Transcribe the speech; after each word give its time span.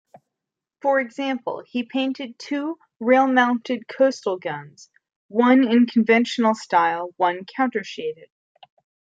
For 0.81 0.99
example, 0.99 1.61
he 1.63 1.83
painted 1.83 2.39
two 2.39 2.79
rail-mounted 2.99 3.87
coastal 3.87 4.39
guns, 4.39 4.89
one 5.27 5.63
in 5.71 5.85
conventional 5.85 6.55
style, 6.55 7.09
one 7.17 7.45
countershaded. 7.45 8.31